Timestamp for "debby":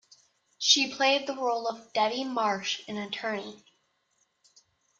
1.93-2.23